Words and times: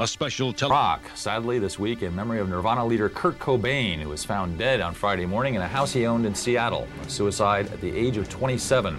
A 0.00 0.06
special 0.06 0.54
tele- 0.54 0.70
Rock, 0.70 1.02
sadly, 1.14 1.58
this 1.58 1.78
week 1.78 2.02
in 2.02 2.16
memory 2.16 2.38
of 2.38 2.48
Nirvana 2.48 2.86
leader 2.86 3.10
Kurt 3.10 3.38
Cobain, 3.38 3.98
who 3.98 4.08
was 4.08 4.24
found 4.24 4.56
dead 4.56 4.80
on 4.80 4.94
Friday 4.94 5.26
morning 5.26 5.56
in 5.56 5.60
a 5.60 5.68
house 5.68 5.92
he 5.92 6.06
owned 6.06 6.24
in 6.24 6.34
Seattle. 6.34 6.88
A 7.04 7.10
suicide 7.10 7.70
at 7.70 7.82
the 7.82 7.94
age 7.94 8.16
of 8.16 8.26
27. 8.30 8.98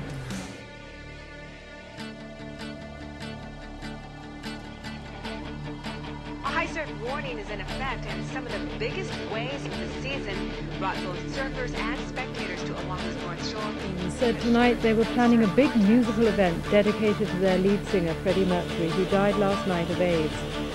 A 6.43 6.48
high 6.48 6.68
surf 6.68 6.88
warning 7.04 7.39
is 7.39 7.49
in 7.49 7.61
effect, 7.61 8.05
and 8.05 8.23
some 8.27 8.45
of 8.45 8.52
the 8.52 8.59
biggest 8.77 9.11
waves 9.33 9.65
of 9.65 9.71
the 9.71 10.02
season 10.04 10.52
brought 10.77 10.97
both 10.97 11.18
surfers 11.36 11.75
and 11.79 11.99
spectators 12.09 12.63
to 12.65 12.73
Oahu's 12.73 13.15
North 13.23 13.49
Shore. 13.49 14.11
said 14.11 14.39
tonight 14.41 14.79
they 14.83 14.93
were 14.93 15.05
planning 15.05 15.43
a 15.43 15.47
big 15.47 15.75
musical 15.77 16.27
event 16.27 16.63
dedicated 16.70 17.27
to 17.27 17.36
their 17.38 17.57
lead 17.57 17.83
singer 17.88 18.13
Freddie 18.21 18.45
Mercury, 18.45 18.89
who 18.89 19.05
died 19.05 19.36
last 19.38 19.68
night 19.68 19.89
of 19.89 19.99
AIDS. 19.99 20.70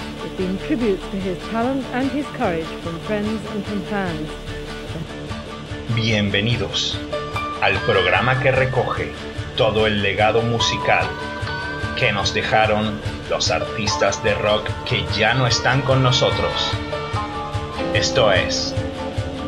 Bienvenidos 5.94 7.00
al 7.62 7.74
programa 7.86 8.38
que 8.40 8.52
recoge 8.52 9.12
todo 9.56 9.86
el 9.86 10.02
legado 10.02 10.42
musical 10.42 11.06
que 11.98 12.12
nos 12.12 12.34
dejaron 12.34 13.00
los 13.30 13.50
artistas 13.50 14.22
de 14.22 14.34
rock 14.34 14.68
que 14.84 15.06
ya 15.16 15.32
no 15.32 15.46
están 15.46 15.80
con 15.80 16.02
nosotros. 16.02 16.70
Esto 17.94 18.30
es 18.30 18.74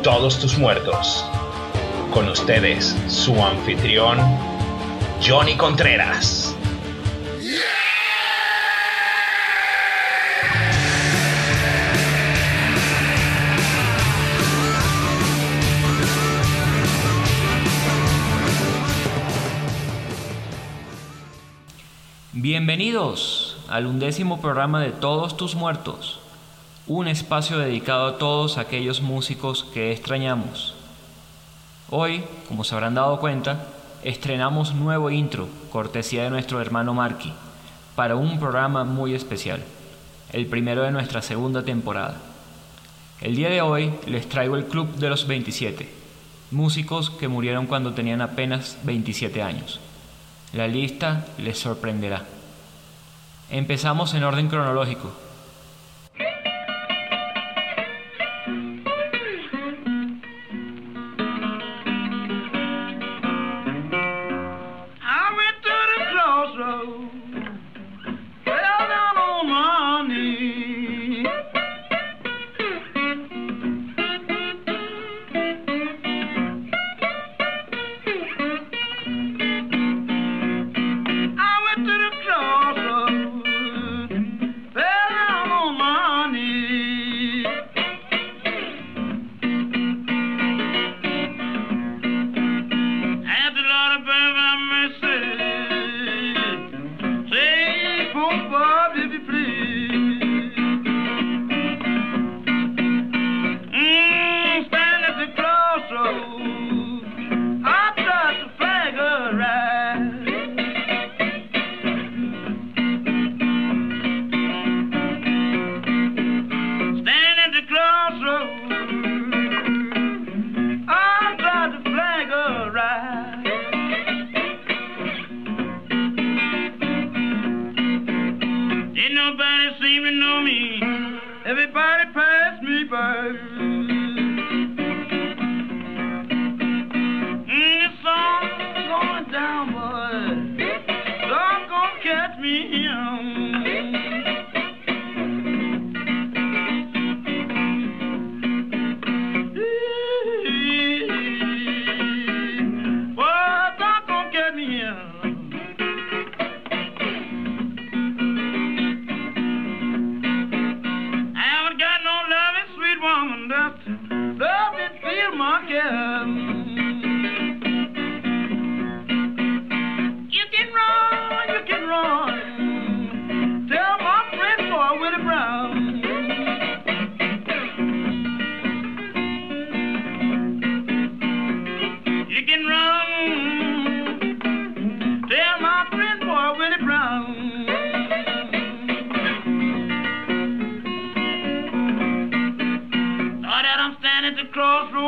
Todos 0.01 0.39
tus 0.39 0.57
muertos. 0.57 1.23
Con 2.11 2.29
ustedes, 2.29 2.95
su 3.07 3.43
anfitrión, 3.43 4.17
Johnny 5.21 5.55
Contreras. 5.55 6.48
Bienvenidos 22.59 23.55
al 23.69 23.85
undécimo 23.85 24.41
programa 24.41 24.81
de 24.81 24.91
Todos 24.91 25.37
tus 25.37 25.55
muertos, 25.55 26.19
un 26.87 27.07
espacio 27.07 27.57
dedicado 27.57 28.05
a 28.05 28.17
todos 28.17 28.57
aquellos 28.57 28.99
músicos 28.99 29.63
que 29.63 29.93
extrañamos. 29.93 30.75
Hoy, 31.89 32.25
como 32.49 32.65
se 32.65 32.75
habrán 32.75 32.95
dado 32.95 33.21
cuenta, 33.21 33.65
estrenamos 34.03 34.75
nuevo 34.75 35.09
intro, 35.09 35.47
cortesía 35.71 36.23
de 36.23 36.31
nuestro 36.31 36.59
hermano 36.59 36.93
Marky, 36.93 37.31
para 37.95 38.17
un 38.17 38.39
programa 38.39 38.83
muy 38.83 39.13
especial, 39.13 39.63
el 40.33 40.45
primero 40.45 40.83
de 40.83 40.91
nuestra 40.91 41.21
segunda 41.21 41.63
temporada. 41.63 42.17
El 43.21 43.37
día 43.37 43.49
de 43.49 43.61
hoy 43.61 43.93
les 44.05 44.27
traigo 44.27 44.57
el 44.57 44.65
Club 44.65 44.95
de 44.95 45.07
los 45.07 45.27
27, 45.27 45.89
músicos 46.51 47.09
que 47.09 47.29
murieron 47.29 47.67
cuando 47.67 47.93
tenían 47.93 48.19
apenas 48.19 48.77
27 48.83 49.41
años. 49.41 49.79
La 50.51 50.67
lista 50.67 51.25
les 51.37 51.57
sorprenderá. 51.57 52.25
Empezamos 53.51 54.13
en 54.13 54.23
orden 54.23 54.47
cronológico. 54.47 55.11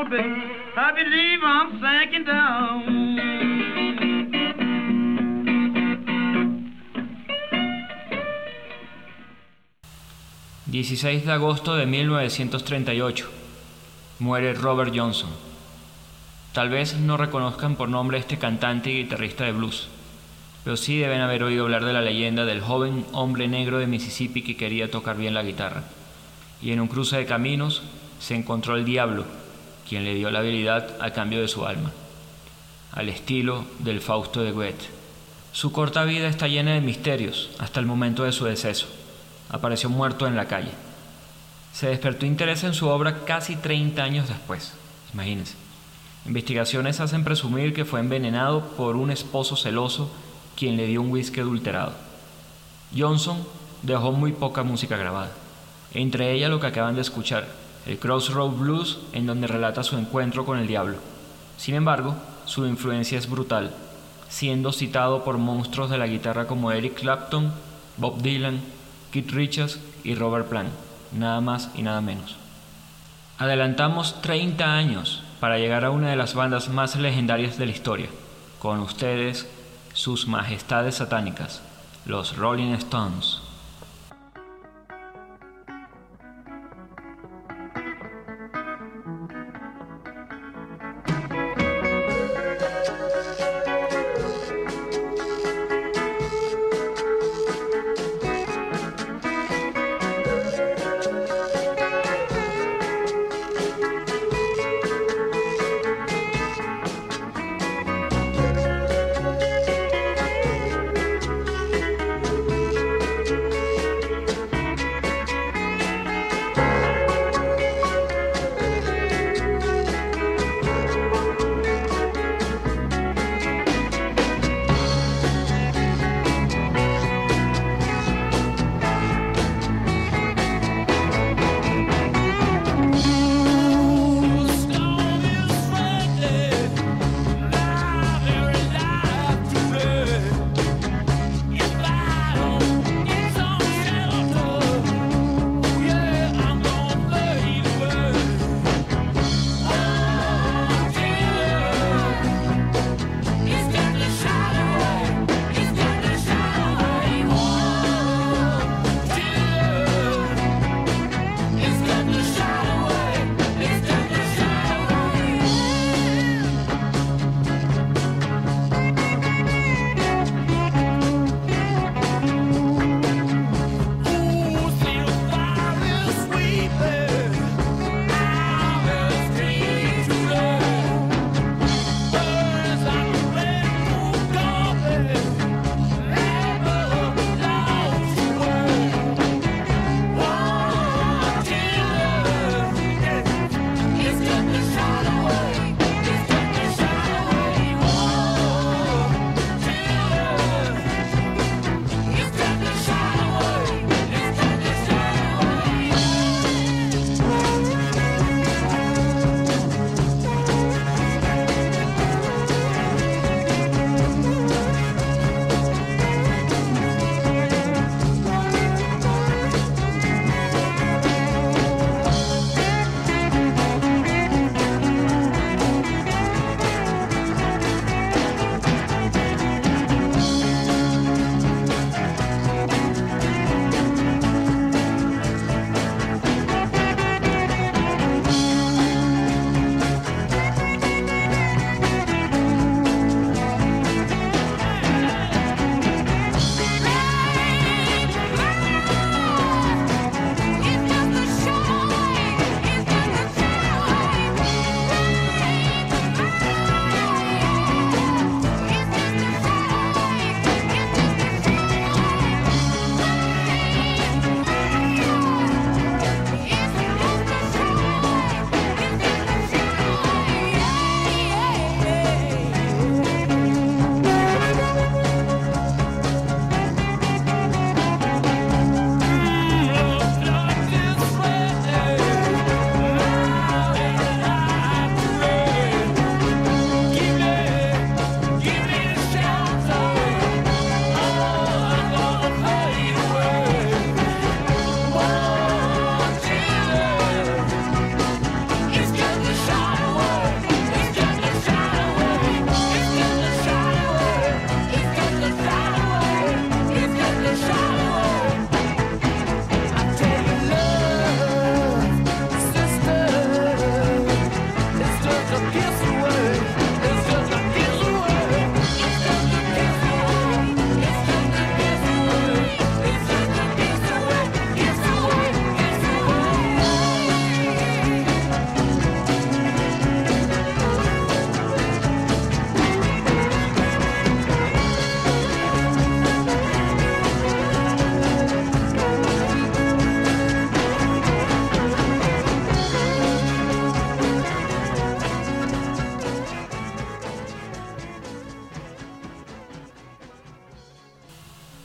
Crossroad, 0.02 0.10
baby, 0.10 0.42
I 0.76 0.92
believe 0.92 1.40
I'm 1.44 1.80
sinking 1.82 2.26
down. 2.26 3.22
16 10.66 11.26
de 11.26 11.32
agosto 11.32 11.76
de 11.76 11.86
1938. 11.86 13.30
Muere 14.20 14.54
Robert 14.54 14.94
Johnson. 14.96 15.30
Tal 16.54 16.70
vez 16.70 16.96
no 16.96 17.18
reconozcan 17.18 17.76
por 17.76 17.90
nombre 17.90 18.18
este 18.18 18.38
cantante 18.38 18.92
y 18.92 19.04
guitarrista 19.04 19.46
de 19.46 19.52
blues, 19.52 19.88
pero 20.64 20.78
sí 20.78 20.98
deben 20.98 21.22
haber 21.22 21.44
oído 21.44 21.64
hablar 21.64 21.86
de 21.86 21.94
la 21.94 22.02
leyenda 22.02 22.46
del 22.46 22.62
joven 22.62 23.06
hombre 23.14 23.48
negro 23.48 23.80
de 23.80 23.88
Mississippi 23.88 24.44
que 24.44 24.58
quería 24.58 24.92
tocar 24.92 25.18
bien 25.18 25.34
la 25.34 25.44
guitarra. 25.44 25.84
Y 26.62 26.72
en 26.72 26.80
un 26.80 26.88
cruce 26.88 27.18
de 27.18 27.26
caminos 27.26 27.84
se 28.20 28.36
encontró 28.36 28.76
el 28.76 28.86
diablo, 28.86 29.26
quien 29.92 30.06
le 30.06 30.16
dio 30.16 30.32
la 30.32 30.40
habilidad 30.40 30.96
a 31.02 31.12
cambio 31.12 31.42
de 31.42 31.50
su 31.50 31.66
alma, 31.66 31.92
al 32.94 33.10
estilo 33.10 33.66
del 33.80 34.00
Fausto 34.00 34.42
de 34.42 34.54
Goethe. 34.54 34.86
Su 35.52 35.74
corta 35.74 36.06
vida 36.06 36.30
está 36.30 36.48
llena 36.48 36.72
de 36.72 36.80
misterios 36.80 37.50
hasta 37.60 37.82
el 37.82 37.86
momento 37.86 38.24
de 38.24 38.32
su 38.32 38.46
deceso. 38.46 38.88
Apareció 39.50 39.90
muerto 39.90 40.28
en 40.28 40.38
la 40.38 40.46
calle. 40.46 40.72
Se 41.74 41.88
despertó 41.88 42.26
interés 42.26 42.64
en 42.64 42.74
su 42.74 42.88
obra 42.88 43.26
casi 43.26 43.58
30 43.58 44.02
años 44.02 44.30
después. 44.30 44.72
Imagínense. 45.14 45.56
Investigaciones 46.26 47.02
hacen 47.02 47.26
presumir 47.26 47.74
que 47.74 47.84
fue 47.84 48.00
envenenado 48.00 48.62
por 48.78 48.96
un 48.96 49.12
esposo 49.12 49.58
celoso 49.58 50.10
quien 50.56 50.78
le 50.78 50.88
dio 50.88 51.02
un 51.02 51.12
whisky 51.12 51.42
adulterado. 51.42 51.92
Johnson 52.98 53.46
dejó 53.82 54.14
muy 54.14 54.32
poca 54.32 54.64
música 54.64 54.96
grabada. 54.96 55.32
entre 55.94 56.32
ellas 56.32 56.50
lo 56.50 56.62
que 56.62 56.68
acaban 56.68 56.96
de 56.96 57.02
escuchar, 57.02 57.46
el 57.86 57.98
Crossroad 57.98 58.52
Blues, 58.52 59.00
en 59.14 59.26
donde 59.26 59.48
relata 59.48 59.84
su 59.84 59.98
encuentro 59.98 60.46
con 60.46 60.60
el 60.60 60.68
diablo. 60.68 60.98
Sin 61.58 61.76
embargo, 61.76 62.16
su 62.46 62.66
influencia 62.66 63.18
es 63.18 63.30
brutal, 63.30 63.72
siendo 64.30 64.72
citado 64.72 65.24
por 65.24 65.38
monstruos 65.38 65.90
de 65.90 65.98
la 65.98 66.08
guitarra 66.08 66.48
como 66.48 66.72
Eric 66.72 66.96
Clapton, 66.96 67.52
Bob 67.98 68.22
Dylan, 68.22 68.62
Keith 69.12 69.32
Richards 69.32 69.80
y 70.04 70.16
Robert 70.16 70.48
Plant, 70.48 70.70
nada 71.12 71.42
más 71.42 71.70
y 71.76 71.82
nada 71.82 72.02
menos. 72.02 72.38
Adelantamos 73.38 74.22
30 74.22 74.74
años 74.74 75.24
para 75.40 75.58
llegar 75.58 75.84
a 75.84 75.90
una 75.90 76.10
de 76.10 76.16
las 76.16 76.36
bandas 76.36 76.70
más 76.70 76.96
legendarias 76.96 77.58
de 77.58 77.66
la 77.66 77.72
historia. 77.72 78.08
Con 78.60 78.80
ustedes, 78.80 79.50
sus 79.94 80.28
majestades 80.28 80.96
satánicas, 80.96 81.62
los 82.06 82.38
Rolling 82.38 82.74
Stones. 82.74 83.41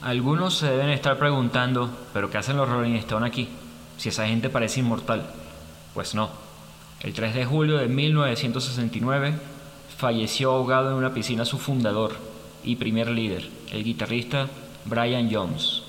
Algunos 0.07 0.53
se 0.53 0.67
deben 0.67 0.87
estar 0.87 1.19
preguntando, 1.19 1.89
¿pero 2.13 2.29
qué 2.29 2.37
hacen 2.37 2.55
los 2.55 2.69
Rolling 2.69 2.95
Stones 2.95 3.27
aquí? 3.27 3.49
si 3.97 4.07
esa 4.07 4.25
gente 4.25 4.49
parece 4.49 4.79
inmortal. 4.79 5.25
Pues 5.93 6.15
no. 6.15 6.29
El 7.01 7.13
3 7.13 7.35
de 7.35 7.43
julio 7.43 7.75
de 7.75 7.89
1969 7.89 9.33
falleció 9.97 10.53
ahogado 10.53 10.91
en 10.91 10.95
una 10.95 11.13
piscina 11.13 11.43
su 11.43 11.57
fundador 11.57 12.15
y 12.63 12.77
primer 12.77 13.09
líder, 13.09 13.49
el 13.73 13.83
guitarrista 13.83 14.47
Brian 14.85 15.29
Jones. 15.29 15.83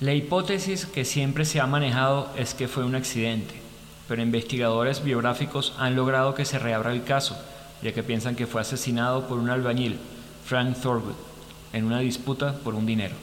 La 0.00 0.14
hipótesis 0.14 0.86
que 0.86 1.04
siempre 1.04 1.44
se 1.44 1.60
ha 1.60 1.66
manejado 1.66 2.30
es 2.34 2.54
que 2.54 2.66
fue 2.66 2.82
un 2.82 2.94
accidente, 2.94 3.60
pero 4.08 4.22
investigadores 4.22 5.04
biográficos 5.04 5.74
han 5.78 5.96
logrado 5.96 6.34
que 6.34 6.46
se 6.46 6.58
reabra 6.58 6.94
el 6.94 7.04
caso, 7.04 7.36
ya 7.82 7.92
que 7.92 8.02
piensan 8.02 8.36
que 8.36 8.46
fue 8.46 8.62
asesinado 8.62 9.28
por 9.28 9.38
un 9.38 9.50
albañil, 9.50 9.98
Frank 10.46 10.80
Thorwood, 10.80 11.31
en 11.72 11.84
una 11.84 12.00
disputa 12.00 12.54
por 12.54 12.74
un 12.74 12.86
dinero. 12.86 13.14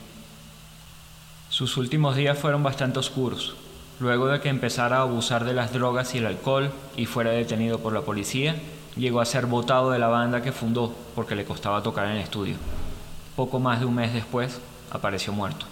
Sus 1.49 1.77
últimos 1.77 2.15
días 2.15 2.37
fueron 2.37 2.63
bastante 2.63 2.99
oscuros, 2.99 3.55
luego 3.99 4.27
de 4.27 4.39
que 4.39 4.49
empezara 4.49 4.97
a 4.97 5.01
abusar 5.01 5.45
de 5.45 5.53
las 5.53 5.73
drogas 5.73 6.13
y 6.15 6.19
el 6.19 6.27
alcohol 6.27 6.71
y 6.95 7.05
fuera 7.05 7.31
detenido 7.31 7.79
por 7.79 7.93
la 7.93 8.01
policía, 8.01 8.55
llegó 8.95 9.21
a 9.21 9.25
ser 9.25 9.45
votado 9.45 9.91
de 9.91 9.99
la 9.99 10.07
banda 10.07 10.41
que 10.41 10.51
fundó 10.51 10.95
porque 11.15 11.35
le 11.35 11.45
costaba 11.45 11.83
tocar 11.83 12.05
en 12.05 12.13
el 12.13 12.23
estudio. 12.23 12.55
Poco 13.35 13.59
más 13.59 13.79
de 13.79 13.85
un 13.85 13.95
mes 13.95 14.13
después, 14.13 14.59
apareció 14.91 15.33
muerto. 15.33 15.65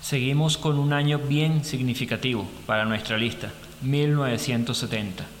Seguimos 0.00 0.56
con 0.58 0.78
un 0.78 0.92
año 0.92 1.18
bien 1.18 1.64
significativo 1.64 2.46
para 2.66 2.84
nuestra 2.84 3.16
lista, 3.16 3.50
1970. 3.82 5.35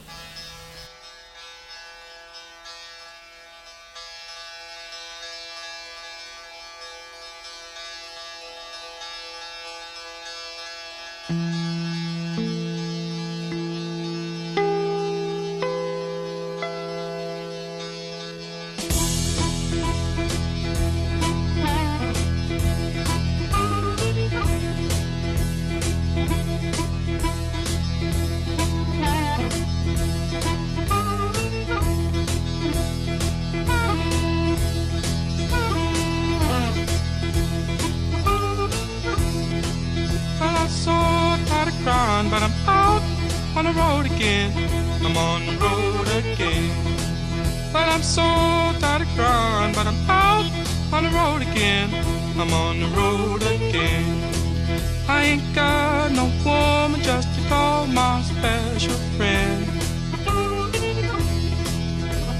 my 58.06 58.22
special 58.22 58.98
friend. 59.16 59.66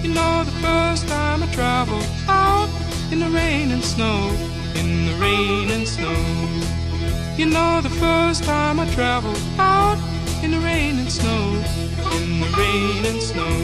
You 0.05 0.11
know, 0.17 0.35
the 0.51 0.57
first 0.67 1.03
time 1.09 1.43
I 1.43 1.49
traveled 1.61 2.09
out 2.29 2.71
in 3.13 3.19
the 3.25 3.31
rain 3.41 3.73
and 3.73 3.85
snow, 3.95 4.19
in 4.81 4.89
the 5.09 5.15
rain 5.25 5.67
and 5.77 5.87
snow. 5.97 6.21
You 7.41 7.47
know, 7.55 7.73
the 7.89 7.95
first 8.05 8.45
time 8.45 8.79
I 8.79 8.87
traveled 8.99 9.43
out 9.59 9.99
in 10.45 10.51
the 10.53 10.61
rain 10.71 10.95
and 11.03 11.11
snow, 11.21 11.45
in 12.17 12.27
the 12.43 12.51
rain 12.61 13.03
and 13.11 13.21
snow. 13.31 13.57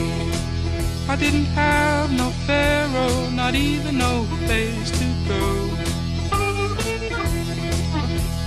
I 1.13 1.15
didn't 1.25 1.51
have 1.63 2.09
no 2.23 2.29
pharaoh, 2.49 3.31
not 3.43 3.55
even 3.55 3.99
no 3.99 4.15
place 4.47 4.91
to 5.01 5.07
go. 5.33 5.45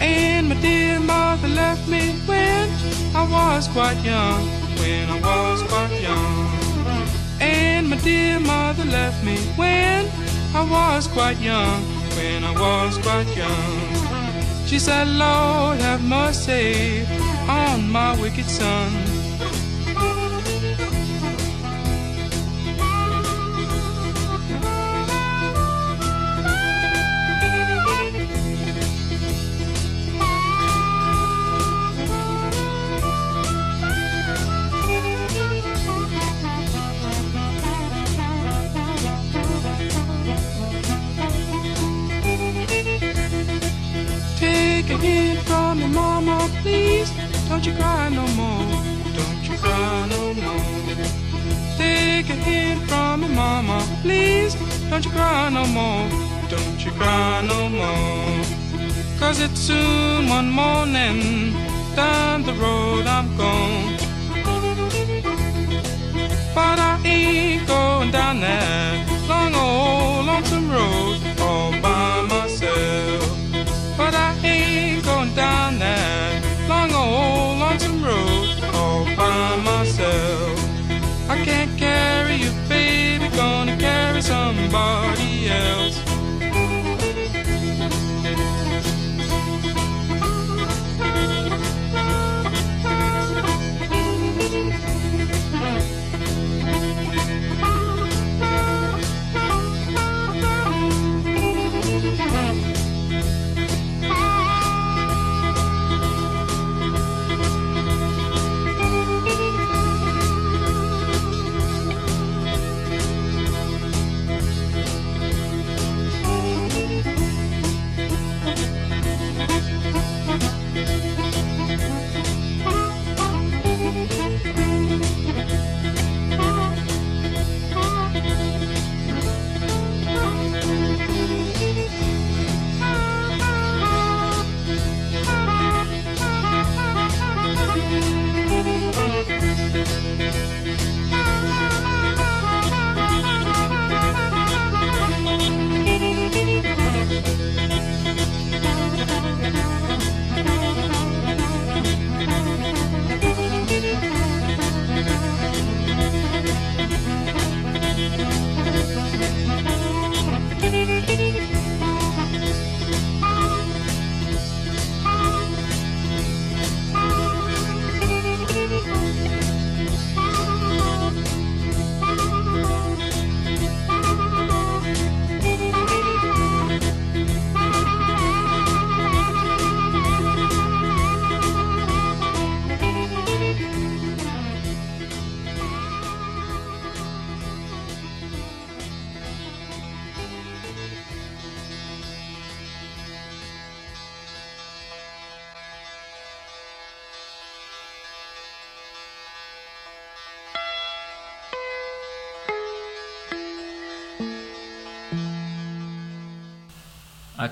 And 0.01 0.49
my 0.49 0.57
dear 0.61 0.99
mother 0.99 1.47
left 1.47 1.87
me 1.87 2.03
when 2.27 2.84
I 3.15 3.23
was 3.31 3.69
quite 3.69 3.97
young 4.03 4.45
when 4.79 5.09
I 5.09 5.19
was 5.21 5.63
quite 5.63 6.01
young. 6.01 6.49
And 7.39 7.89
my 7.89 7.97
dear 7.97 8.41
mother 8.41 8.83
left 8.83 9.23
me 9.23 9.37
when 9.55 10.11
I 10.53 10.63
was 10.69 11.07
quite 11.07 11.39
young, 11.39 11.81
when 12.17 12.43
I 12.43 12.51
was 12.51 12.97
quite 12.97 13.29
young. 13.35 14.65
She 14.67 14.79
said, 14.79 15.07
Lord, 15.07 15.79
have 15.79 16.03
mercy 16.03 17.05
on 17.47 17.89
my 17.89 18.19
wicked 18.19 18.45
son. 18.45 18.91
Don't 55.05 55.13
you 55.13 55.19
cry 55.19 55.49
no 55.49 55.65
more. 55.67 56.09
Don't 56.49 56.85
you 56.85 56.91
cry 56.91 57.41
no 57.41 57.69
more. 57.69 59.19
Cause 59.19 59.39
it's 59.39 59.59
soon 59.59 60.27
one 60.29 60.49
morning. 60.49 61.53
Down 61.95 62.43
the 62.43 62.53
road 62.53 63.05
I'm 63.05 63.37
gone. 63.37 63.97
But 66.55 66.79
I 66.79 66.99
ain't 67.05 67.67
going 67.67 68.11
down 68.11 68.39
that 68.41 69.07
long 69.27 69.53
old 69.55 70.25
lonesome 70.25 70.71
road 70.71 71.04
somebody 84.25 85.24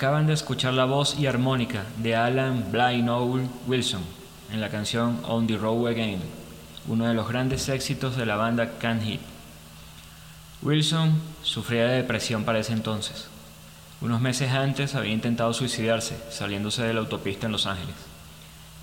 Acaban 0.03 0.27
de 0.27 0.33
escuchar 0.33 0.73
la 0.73 0.83
voz 0.83 1.17
y 1.17 1.27
armónica 1.27 1.85
de 1.99 2.13
Alan 2.13 2.73
Blynowl 2.73 3.47
Wilson 3.67 4.01
en 4.51 4.59
la 4.59 4.67
canción 4.67 5.21
On 5.23 5.47
the 5.47 5.55
Road 5.55 5.87
Again, 5.87 6.19
uno 6.89 7.07
de 7.07 7.13
los 7.13 7.29
grandes 7.29 7.69
éxitos 7.69 8.17
de 8.17 8.25
la 8.25 8.35
banda 8.35 8.71
Can 8.79 9.01
Hit. 9.01 9.21
Wilson 10.61 11.13
sufría 11.41 11.85
de 11.85 11.95
depresión 11.95 12.43
para 12.43 12.59
ese 12.59 12.73
entonces. 12.73 13.29
Unos 14.01 14.19
meses 14.19 14.51
antes 14.51 14.93
había 14.93 15.13
intentado 15.13 15.53
suicidarse, 15.53 16.17
saliéndose 16.29 16.83
de 16.83 16.93
la 16.93 16.99
autopista 16.99 17.45
en 17.45 17.53
Los 17.53 17.65
Ángeles. 17.65 17.95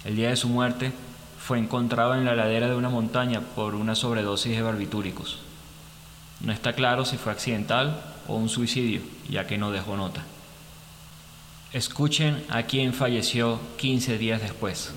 El 0.07 0.17
día 0.17 0.31
de 0.31 0.37
su 0.37 0.49
muerte 0.49 0.91
fue 1.39 1.59
encontrado 1.59 2.15
en 2.15 2.25
la 2.25 2.35
ladera 2.35 2.67
de 2.67 2.77
una 2.77 2.89
montaña 2.89 3.43
por 3.43 3.75
una 3.75 3.95
sobredosis 3.95 4.57
de 4.57 4.62
barbitúricos. 4.62 5.37
No 6.41 6.50
está 6.50 6.73
claro 6.73 7.05
si 7.05 7.19
fue 7.19 7.31
accidental 7.31 8.03
o 8.27 8.37
un 8.37 8.49
suicidio, 8.49 9.03
ya 9.29 9.47
que 9.47 9.59
no 9.59 9.71
dejó 9.71 9.99
nota. 9.99 10.25
Escuchen 11.73 12.43
a 12.49 12.65
quien 12.65 12.93
falleció 12.93 13.61
15 13.77 14.19
días 14.19 14.43
después. 14.43 14.93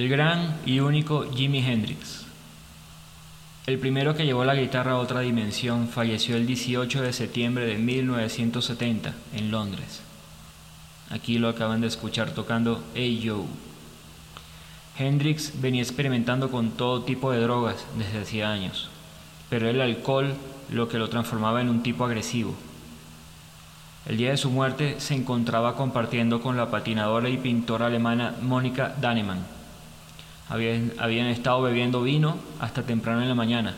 El 0.00 0.08
gran 0.08 0.56
y 0.64 0.80
único 0.80 1.30
Jimi 1.30 1.58
Hendrix. 1.58 2.24
El 3.66 3.78
primero 3.78 4.14
que 4.14 4.24
llevó 4.24 4.46
la 4.46 4.54
guitarra 4.54 4.92
a 4.92 4.96
otra 4.96 5.20
dimensión 5.20 5.88
falleció 5.88 6.36
el 6.36 6.46
18 6.46 7.02
de 7.02 7.12
septiembre 7.12 7.66
de 7.66 7.76
1970 7.76 9.12
en 9.34 9.50
Londres. 9.50 10.00
Aquí 11.10 11.36
lo 11.36 11.50
acaban 11.50 11.82
de 11.82 11.88
escuchar 11.88 12.30
tocando 12.30 12.82
Hey 12.94 13.22
Joe. 13.22 13.44
Hendrix 14.98 15.60
venía 15.60 15.82
experimentando 15.82 16.50
con 16.50 16.70
todo 16.70 17.02
tipo 17.02 17.30
de 17.30 17.42
drogas 17.42 17.84
desde 17.98 18.22
hacía 18.22 18.50
años, 18.50 18.88
pero 19.50 19.68
el 19.68 19.82
alcohol 19.82 20.32
lo 20.70 20.88
que 20.88 20.96
lo 20.96 21.10
transformaba 21.10 21.60
en 21.60 21.68
un 21.68 21.82
tipo 21.82 22.06
agresivo. 22.06 22.54
El 24.06 24.16
día 24.16 24.30
de 24.30 24.38
su 24.38 24.48
muerte 24.48 24.98
se 24.98 25.14
encontraba 25.14 25.76
compartiendo 25.76 26.40
con 26.40 26.56
la 26.56 26.70
patinadora 26.70 27.28
y 27.28 27.36
pintora 27.36 27.88
alemana 27.88 28.34
Mónica 28.40 28.94
Dannemann. 28.98 29.59
Habían, 30.50 31.26
estado 31.26 31.62
bebiendo 31.62 32.02
vino 32.02 32.36
hasta 32.58 32.82
temprano 32.82 33.22
en 33.22 33.28
la 33.28 33.36
mañana. 33.36 33.74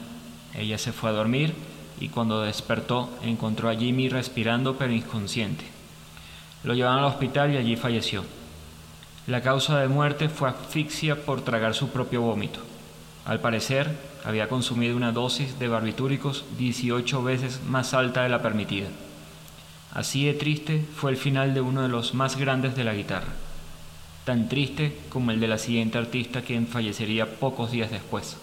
Ella 0.54 0.78
se 0.78 0.92
fue 0.92 1.10
a 1.10 1.12
dormir 1.12 1.54
y 2.00 2.08
cuando 2.08 2.40
despertó 2.40 3.10
encontró 3.22 3.68
a 3.68 3.76
Jimmy 3.76 4.08
respirando 4.08 4.76
pero 4.76 4.92
inconsciente. 4.92 5.64
Lo 6.64 6.74
llevaron 6.74 7.00
al 7.00 7.04
hospital 7.10 7.52
y 7.52 7.58
allí 7.58 7.76
falleció. 7.76 8.24
La 9.26 9.42
causa 9.42 9.78
de 9.78 9.88
muerte 9.88 10.28
fue 10.30 10.48
asfixia 10.48 11.24
por 11.24 11.42
tragar 11.42 11.74
su 11.74 11.90
propio 11.90 12.22
vómito. 12.22 12.60
Al 13.26 13.40
parecer, 13.40 13.94
había 14.24 14.48
consumido 14.48 14.96
una 14.96 15.12
dosis 15.12 15.58
de 15.58 15.68
barbitúricos 15.68 16.44
18 16.58 17.22
veces 17.22 17.60
más 17.68 17.92
alta 17.94 18.22
de 18.22 18.30
la 18.30 18.42
permitida. 18.42 18.88
Así 19.92 20.24
de 20.24 20.32
triste 20.32 20.84
fue 20.96 21.10
el 21.10 21.16
final 21.18 21.52
de 21.52 21.60
uno 21.60 21.82
de 21.82 21.88
los 21.88 22.14
más 22.14 22.36
grandes 22.36 22.74
de 22.74 22.84
la 22.84 22.94
guitarra, 22.94 23.32
tan 24.24 24.48
triste 24.48 24.96
como 25.08 25.30
el 25.30 25.40
de 25.40 25.48
la 25.48 25.58
siguiente 25.58 25.98
artista 25.98 26.42
quien 26.42 26.66
fallecería 26.66 27.26
pocos 27.26 27.72
días 27.72 27.90
después. 27.90 28.36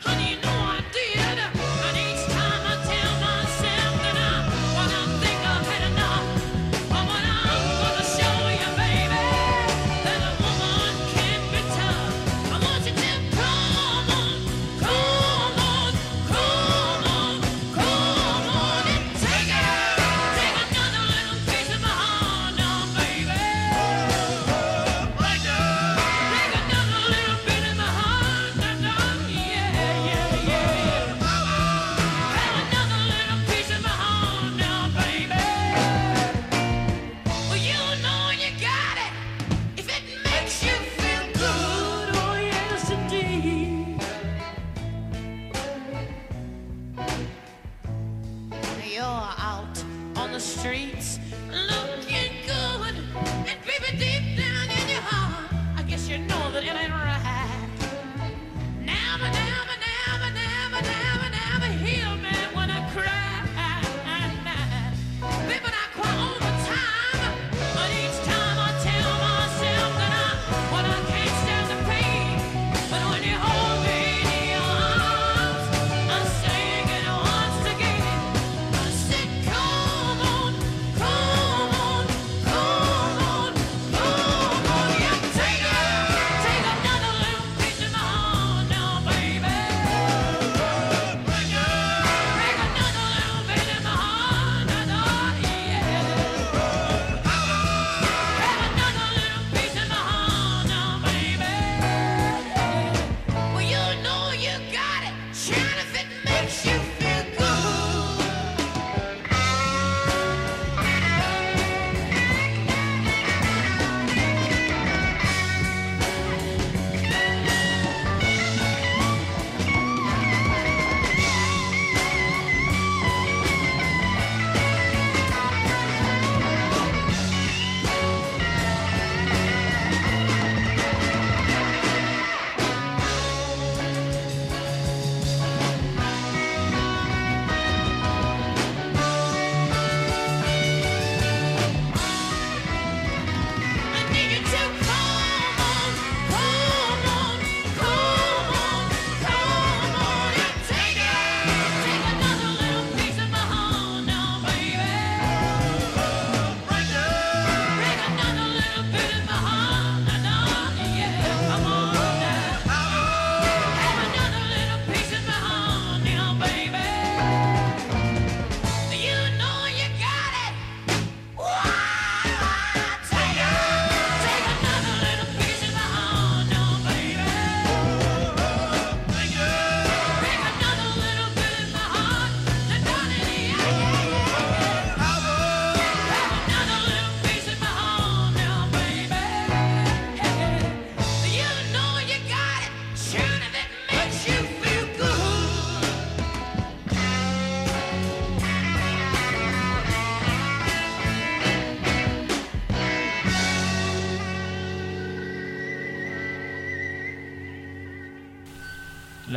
Honey, 0.00 0.30
you 0.30 0.36
know 0.42 0.48
I 0.48 0.82
did. 0.92 0.99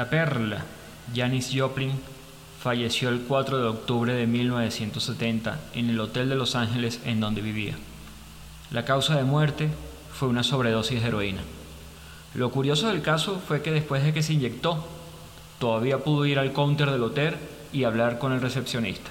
La 0.03 0.09
Perla, 0.09 0.65
Janis 1.15 1.51
Joplin, 1.55 1.93
falleció 2.61 3.07
el 3.07 3.21
4 3.21 3.59
de 3.59 3.67
octubre 3.67 4.13
de 4.13 4.27
1970 4.27 5.57
en 5.75 5.89
el 5.89 5.97
Hotel 5.97 6.27
de 6.27 6.35
Los 6.35 6.57
Ángeles 6.57 6.99
en 7.05 7.21
donde 7.21 7.39
vivía. 7.39 7.77
La 8.71 8.83
causa 8.83 9.15
de 9.15 9.23
muerte 9.23 9.69
fue 10.11 10.27
una 10.27 10.43
sobredosis 10.43 11.01
de 11.01 11.07
heroína. 11.07 11.39
Lo 12.33 12.51
curioso 12.51 12.89
del 12.89 13.01
caso 13.01 13.41
fue 13.47 13.61
que 13.61 13.71
después 13.71 14.03
de 14.03 14.13
que 14.13 14.23
se 14.23 14.33
inyectó, 14.33 14.85
todavía 15.57 15.99
pudo 15.99 16.25
ir 16.25 16.37
al 16.37 16.51
counter 16.51 16.91
del 16.91 17.03
hotel 17.03 17.37
y 17.71 17.85
hablar 17.85 18.19
con 18.19 18.33
el 18.33 18.41
recepcionista. 18.41 19.09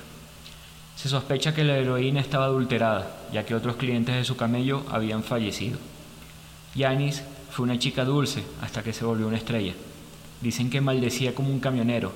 Se 0.97 1.09
sospecha 1.09 1.55
que 1.55 1.65
la 1.65 1.79
heroína 1.79 2.21
estaba 2.21 2.45
adulterada, 2.45 3.17
ya 3.33 3.47
que 3.47 3.55
otros 3.55 3.77
clientes 3.77 4.15
de 4.15 4.27
su 4.27 4.37
camello 4.37 4.85
habían 4.91 5.23
fallecido. 5.23 5.79
Yanis 6.75 7.23
fue 7.51 7.65
una 7.65 7.79
chica 7.79 8.05
dulce 8.05 8.45
hasta 8.61 8.83
que 8.83 8.93
se 8.93 9.07
volvió 9.07 9.27
una 9.27 9.39
estrella. 9.39 9.73
Dicen 10.43 10.71
que 10.71 10.81
maldecía 10.81 11.35
como 11.35 11.51
un 11.51 11.61
camionero, 11.61 12.13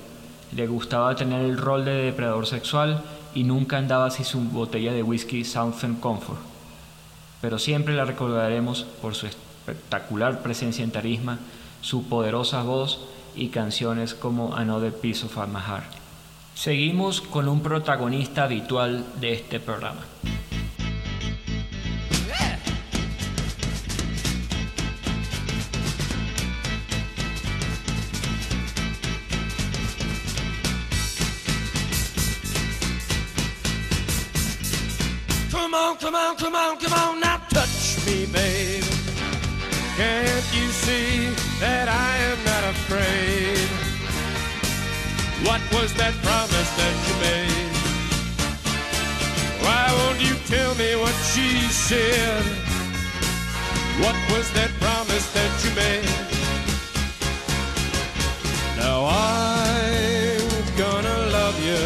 le 0.55 0.67
gustaba 0.67 1.15
tener 1.15 1.41
el 1.41 1.57
rol 1.57 1.85
de 1.85 1.93
depredador 1.93 2.45
sexual 2.45 3.01
y 3.33 3.43
nunca 3.43 3.77
andaba 3.77 4.09
sin 4.11 4.25
su 4.25 4.39
botella 4.39 4.93
de 4.93 5.03
whisky 5.03 5.43
Southern 5.43 5.95
Comfort. 5.95 6.39
Pero 7.41 7.59
siempre 7.59 7.95
la 7.95 8.05
recordaremos 8.05 8.83
por 9.01 9.15
su 9.15 9.27
espectacular 9.27 10.41
presencia 10.41 10.83
en 10.83 10.91
tarisma, 10.91 11.39
su 11.81 12.07
poderosa 12.07 12.63
voz 12.63 12.99
y 13.35 13.49
canciones 13.49 14.13
como 14.13 14.55
Another 14.55 14.93
Piece 14.93 15.25
of 15.25 15.37
My 15.47 15.61
Heart. 15.61 15.91
Seguimos 16.55 17.21
con 17.21 17.47
un 17.47 17.61
protagonista 17.61 18.45
habitual 18.45 19.05
de 19.21 19.33
este 19.33 19.59
programa. 19.59 20.01
Was 45.73 45.93
that 45.95 46.13
promise 46.23 46.69
that 46.79 46.95
you 47.07 47.15
made? 47.27 47.73
Why 49.63 49.85
won't 49.97 50.19
you 50.21 50.35
tell 50.47 50.75
me 50.75 50.95
what 50.95 51.15
she 51.31 51.47
said? 51.69 52.43
What 54.03 54.15
was 54.31 54.51
that 54.53 54.71
promise 54.79 55.27
that 55.33 55.51
you 55.63 55.71
made? 55.75 56.09
Now 58.77 59.05
I'm 59.05 60.77
gonna 60.77 61.17
love 61.37 61.57
you 61.67 61.81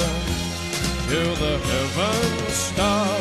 till 1.09 1.35
the 1.35 1.57
heavens 1.69 2.53
stop 2.53 3.20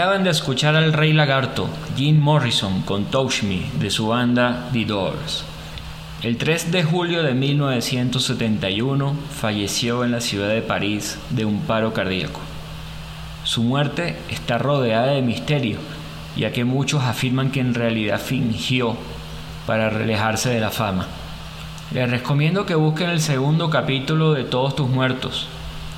Acaban 0.00 0.24
de 0.24 0.30
escuchar 0.30 0.76
al 0.76 0.94
Rey 0.94 1.12
Lagarto, 1.12 1.68
Jim 1.94 2.18
Morrison, 2.18 2.80
con 2.84 3.04
Touch 3.04 3.42
Me, 3.42 3.66
de 3.78 3.90
su 3.90 4.08
banda 4.08 4.70
The 4.72 4.86
Doors. 4.86 5.44
El 6.22 6.38
3 6.38 6.72
de 6.72 6.82
julio 6.84 7.22
de 7.22 7.34
1971 7.34 9.14
falleció 9.30 10.02
en 10.02 10.12
la 10.12 10.22
ciudad 10.22 10.48
de 10.48 10.62
París 10.62 11.18
de 11.28 11.44
un 11.44 11.60
paro 11.60 11.92
cardíaco. 11.92 12.40
Su 13.44 13.62
muerte 13.62 14.16
está 14.30 14.56
rodeada 14.56 15.08
de 15.08 15.20
misterio, 15.20 15.76
ya 16.34 16.50
que 16.50 16.64
muchos 16.64 17.02
afirman 17.02 17.50
que 17.50 17.60
en 17.60 17.74
realidad 17.74 18.18
fingió 18.18 18.96
para 19.66 19.88
alejarse 19.88 20.48
de 20.48 20.60
la 20.60 20.70
fama. 20.70 21.08
Les 21.92 22.10
recomiendo 22.10 22.64
que 22.64 22.74
busquen 22.74 23.10
el 23.10 23.20
segundo 23.20 23.68
capítulo 23.68 24.32
de 24.32 24.44
Todos 24.44 24.74
tus 24.74 24.88
muertos, 24.88 25.46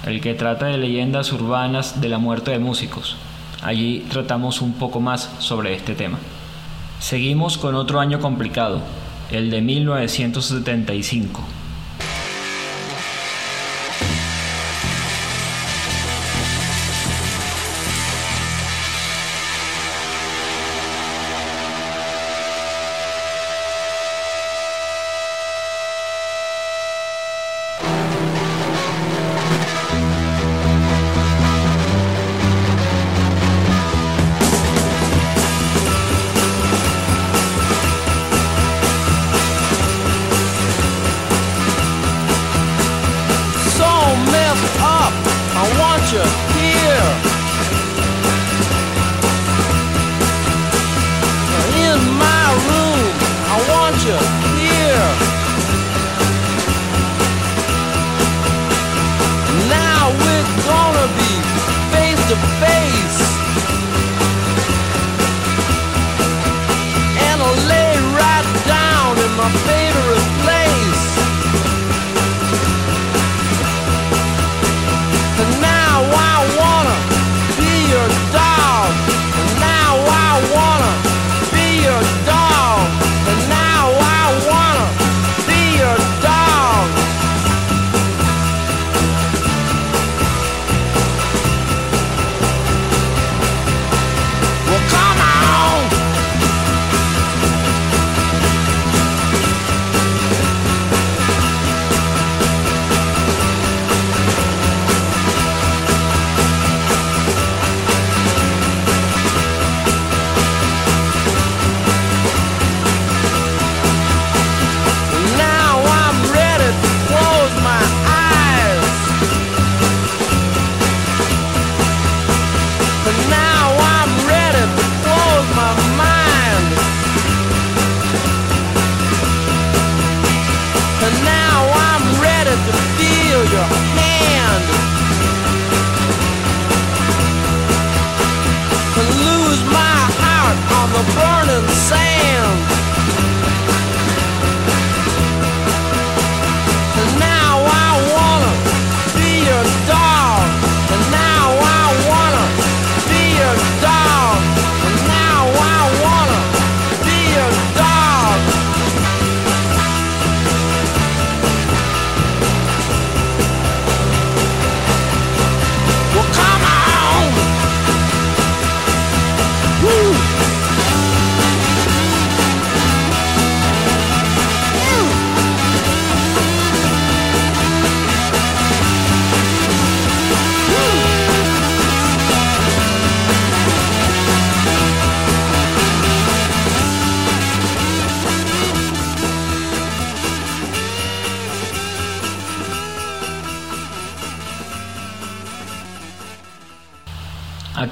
el 0.04 0.20
que 0.20 0.34
trata 0.34 0.66
de 0.66 0.78
leyendas 0.78 1.32
urbanas 1.32 2.00
de 2.00 2.08
la 2.08 2.18
muerte 2.18 2.50
de 2.50 2.58
músicos. 2.58 3.16
Allí 3.62 4.04
tratamos 4.10 4.60
un 4.60 4.74
poco 4.74 5.00
más 5.00 5.30
sobre 5.38 5.74
este 5.74 5.94
tema. 5.94 6.18
Seguimos 6.98 7.58
con 7.58 7.76
otro 7.76 8.00
año 8.00 8.20
complicado, 8.20 8.80
el 9.30 9.50
de 9.50 9.60
1975. 9.60 11.61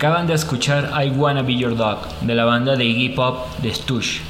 Acaban 0.01 0.27
de 0.27 0.33
escuchar 0.33 0.93
I 0.99 1.11
Wanna 1.11 1.43
Be 1.43 1.57
Your 1.57 1.77
Dog 1.77 1.99
de 2.23 2.35
la 2.35 2.47
banda 2.47 2.75
de 2.75 2.87
Iggy 2.87 3.11
Pop 3.11 3.55
de 3.59 3.75
Stush, 3.75 4.21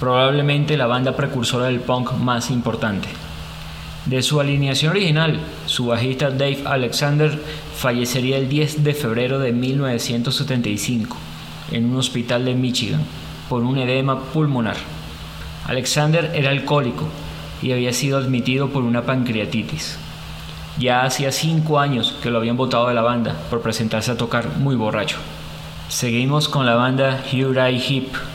probablemente 0.00 0.74
la 0.78 0.86
banda 0.86 1.14
precursora 1.14 1.66
del 1.66 1.80
punk 1.80 2.12
más 2.12 2.50
importante. 2.50 3.08
De 4.06 4.22
su 4.22 4.40
alineación 4.40 4.92
original, 4.92 5.38
su 5.66 5.84
bajista 5.84 6.30
Dave 6.30 6.62
Alexander 6.64 7.38
fallecería 7.76 8.38
el 8.38 8.48
10 8.48 8.84
de 8.84 8.94
febrero 8.94 9.38
de 9.38 9.52
1975 9.52 11.18
en 11.72 11.90
un 11.90 11.98
hospital 11.98 12.46
de 12.46 12.54
Michigan 12.54 13.02
por 13.50 13.64
un 13.64 13.76
edema 13.76 14.18
pulmonar. 14.18 14.78
Alexander 15.66 16.32
era 16.34 16.48
alcohólico 16.48 17.04
y 17.60 17.72
había 17.72 17.92
sido 17.92 18.16
admitido 18.16 18.70
por 18.70 18.82
una 18.82 19.02
pancreatitis. 19.02 19.98
Ya 20.82 21.04
hacía 21.04 21.30
cinco 21.30 21.78
años 21.78 22.12
que 22.24 22.28
lo 22.28 22.38
habían 22.38 22.56
votado 22.56 22.88
de 22.88 22.94
la 22.94 23.02
banda 23.02 23.36
por 23.50 23.60
presentarse 23.60 24.10
a 24.10 24.16
tocar 24.16 24.56
muy 24.58 24.74
borracho. 24.74 25.18
Seguimos 25.86 26.48
con 26.48 26.66
la 26.66 26.74
banda 26.74 27.22
Uriah 27.32 27.70
Heep. 27.70 28.31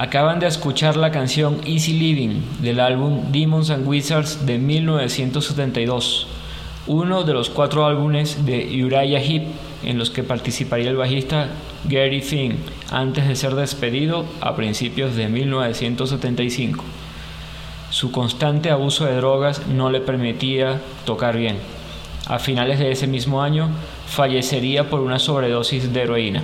Acaban 0.00 0.40
de 0.40 0.46
escuchar 0.46 0.96
la 0.96 1.10
canción 1.10 1.60
Easy 1.66 1.92
Living 1.92 2.40
del 2.62 2.80
álbum 2.80 3.30
Demons 3.32 3.68
and 3.68 3.86
Wizards 3.86 4.46
de 4.46 4.56
1972, 4.56 6.26
uno 6.86 7.22
de 7.22 7.34
los 7.34 7.50
cuatro 7.50 7.84
álbumes 7.84 8.46
de 8.46 8.82
Uriah 8.82 9.20
Heep 9.20 9.42
en 9.84 9.98
los 9.98 10.08
que 10.08 10.22
participaría 10.22 10.88
el 10.88 10.96
bajista 10.96 11.48
Gary 11.84 12.22
Finn 12.22 12.56
antes 12.90 13.28
de 13.28 13.36
ser 13.36 13.54
despedido 13.54 14.24
a 14.40 14.56
principios 14.56 15.16
de 15.16 15.28
1975. 15.28 16.82
Su 17.90 18.10
constante 18.10 18.70
abuso 18.70 19.04
de 19.04 19.16
drogas 19.16 19.66
no 19.66 19.90
le 19.90 20.00
permitía 20.00 20.80
tocar 21.04 21.36
bien. 21.36 21.58
A 22.26 22.38
finales 22.38 22.78
de 22.78 22.90
ese 22.90 23.06
mismo 23.06 23.42
año 23.42 23.68
fallecería 24.06 24.88
por 24.88 25.00
una 25.00 25.18
sobredosis 25.18 25.92
de 25.92 26.00
heroína. 26.00 26.42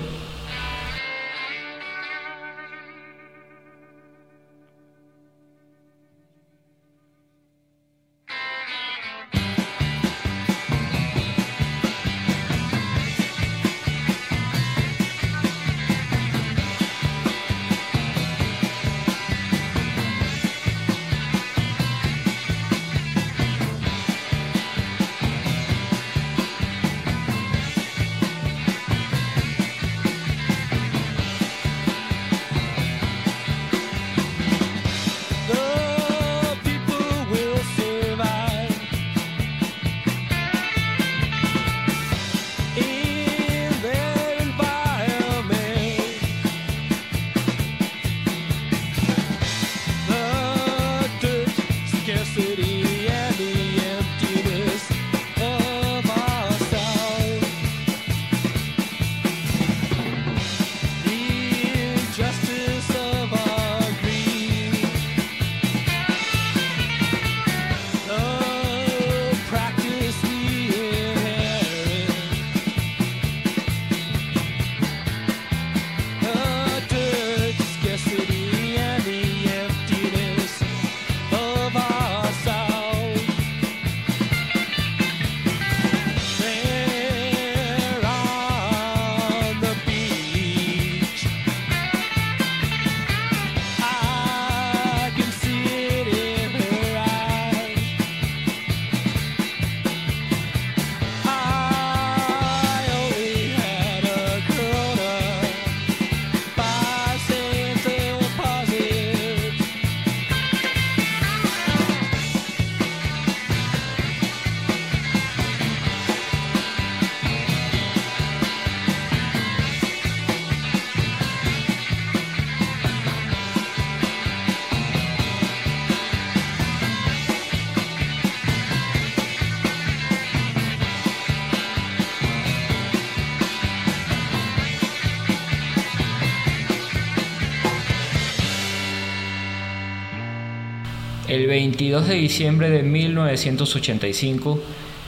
22 141.57 142.09
de 142.09 142.15
diciembre 142.17 142.69
de 142.69 142.83
1985, 142.83 144.61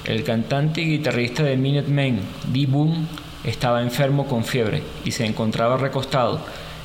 el 0.07 0.25
cantante 0.25 0.81
y 0.81 0.87
guitarrista 0.87 1.43
de 1.43 1.59
Minutemen, 1.59 2.21
Dee 2.51 2.65
Boom, 2.65 3.07
estaba 3.45 3.83
enfermo 3.83 4.27
con 4.27 4.47
fiebre 4.47 4.83
y 5.05 5.11
se 5.11 5.27
encontraba 5.27 5.77
recostado, 5.77 6.41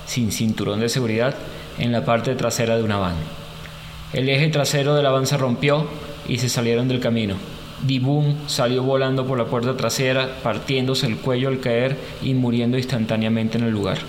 sin 0.06 0.34
cinturón 0.34 0.82
de 0.82 0.90
seguridad, 0.90 1.34
en 1.80 1.94
la 1.94 2.04
parte 2.04 2.36
trasera 2.36 2.76
de 2.76 2.84
una 2.84 2.98
van. 2.98 3.16
El 4.12 4.28
eje 4.28 4.50
trasero 4.50 4.96
de 4.96 5.02
la 5.02 5.12
van 5.12 5.28
se 5.28 5.38
rompió 5.38 5.88
y 6.28 6.40
se 6.40 6.50
salieron 6.50 6.90
del 6.90 7.00
camino. 7.00 7.36
Boom 8.02 8.36
salió 8.48 8.84
volando 8.84 9.26
por 9.26 9.38
la 9.38 9.46
puerta 9.46 9.78
trasera, 9.78 10.40
partiéndose 10.44 11.08
el 11.08 11.16
cuello 11.16 11.48
al 11.48 11.62
caer 11.62 11.98
y 12.22 12.34
muriendo 12.34 12.78
instantáneamente 12.78 13.60
en 13.60 13.64
el 13.64 13.72
lugar. 13.72 14.00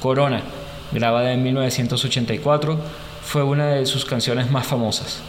Corona, 0.00 0.40
grabada 0.92 1.34
en 1.34 1.42
1984, 1.42 2.80
fue 3.24 3.42
una 3.42 3.68
de 3.68 3.86
sus 3.86 4.04
canciones 4.04 4.50
más 4.50 4.66
famosas. 4.66 5.20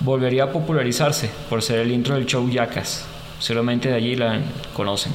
Volvería 0.00 0.44
a 0.44 0.52
popularizarse 0.52 1.30
por 1.48 1.62
ser 1.62 1.80
el 1.80 1.92
intro 1.92 2.14
del 2.14 2.26
show 2.26 2.48
Jackass. 2.48 3.04
Solamente 3.38 3.88
de 3.88 3.94
allí 3.94 4.14
la 4.14 4.40
conocen. 4.74 5.12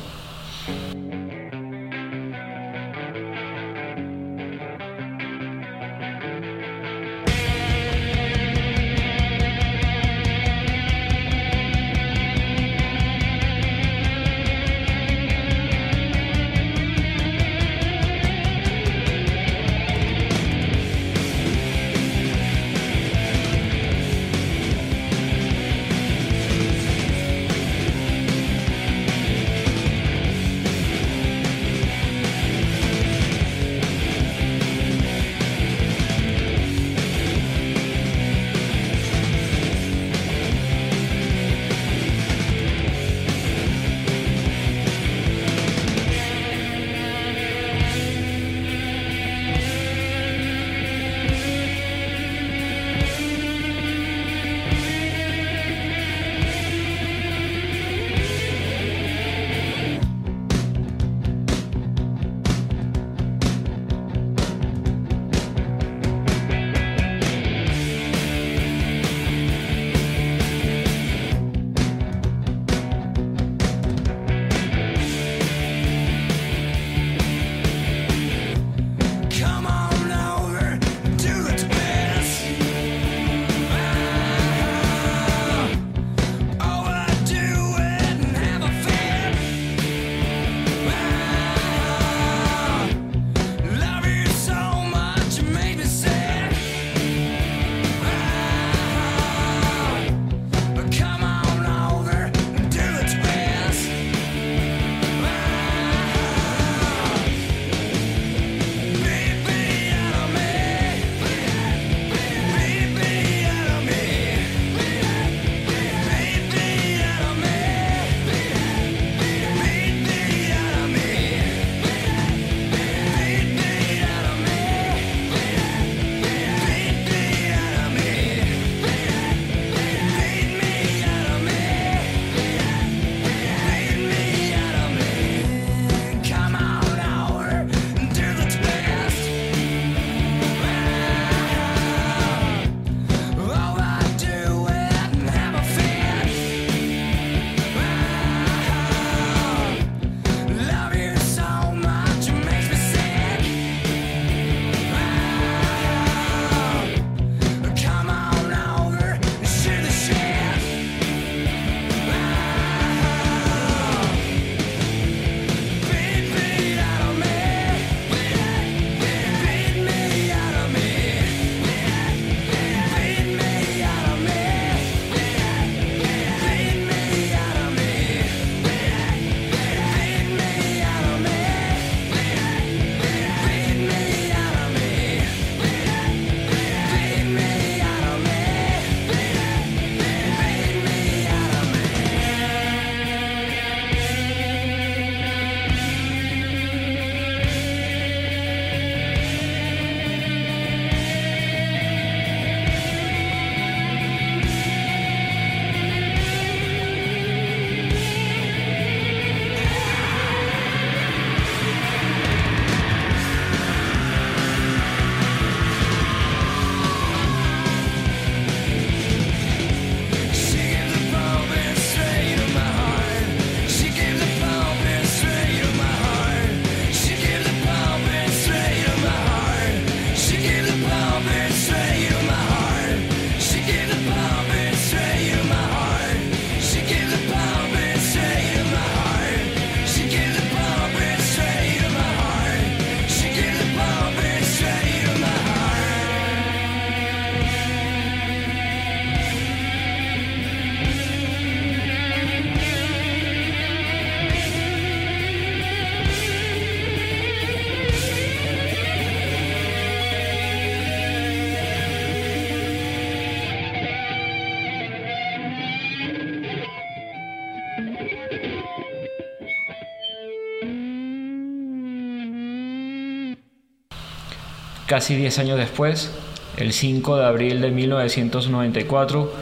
Casi 274.88 275.18
10 275.18 275.40
años 275.40 275.58
después, 275.58 276.10
el 276.56 276.72
5 276.72 277.18
de 277.18 277.26
abril 277.26 277.60
de 277.60 277.72
1994, 277.72 279.34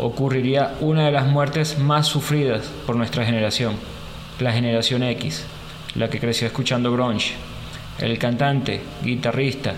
ocurriría 0.00 0.76
una 0.80 1.04
de 1.04 1.12
las 1.12 1.26
muertes 1.26 1.78
más 1.78 2.06
sufridas 2.06 2.70
por 2.86 2.96
nuestra 2.96 3.26
generación, 3.26 3.74
la 4.40 4.54
generación 4.54 5.02
X, 5.02 5.44
la 5.94 6.08
que 6.08 6.20
creció 6.20 6.46
escuchando 6.46 6.90
grunge. 6.90 7.34
El 7.98 8.18
cantante, 8.18 8.80
guitarrista 9.02 9.74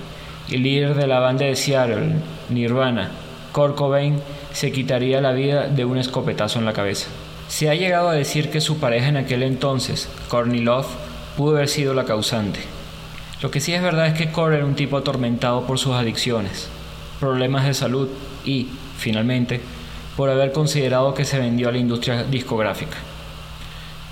y 0.49 0.59
líder 0.59 0.95
de 0.95 1.09
la 1.09 1.19
banda 1.19 1.45
de 1.45 1.57
Seattle, 1.57 2.13
Nirvana, 2.49 3.11
Kurt 3.51 3.75
Cobain, 3.75 4.21
se 4.53 4.71
quitaría 4.71 5.21
la 5.21 5.33
vida 5.33 5.67
de 5.67 5.85
un 5.85 5.99
escopetazo 5.99 6.61
en 6.61 6.67
la 6.67 6.73
cabeza. 6.73 7.09
Se 7.49 7.69
ha 7.69 7.75
llegado 7.75 8.11
a 8.11 8.15
decir 8.15 8.49
que 8.49 8.61
su 8.61 8.79
pareja 8.79 9.09
en 9.09 9.17
aquel 9.17 9.43
entonces, 9.43 10.09
Courtney 10.29 10.61
Love, 10.61 10.87
pudo 11.37 11.57
haber 11.57 11.69
sido 11.69 11.95
la 11.95 12.05
causante. 12.05 12.76
Lo 13.43 13.51
que 13.51 13.61
sí 13.61 13.75
es 13.75 13.83
verdad 13.83 14.07
es 14.07 14.15
que 14.15 14.31
Kurt 14.33 14.55
era 14.55 14.65
un 14.65 14.77
tipo 14.77 14.97
atormentado 14.97 15.67
por 15.67 15.79
sus 15.79 15.93
adicciones, 15.93 16.69
problemas 17.21 17.67
de 17.67 17.75
salud 17.75 18.09
y, 18.47 18.69
finalmente, 18.97 19.61
por 20.17 20.31
haber 20.31 20.53
considerado 20.53 21.13
que 21.13 21.27
se 21.27 21.39
vendió 21.39 21.69
a 21.69 21.73
la 21.73 21.79
industria 21.79 22.25
discográfica. 22.25 22.97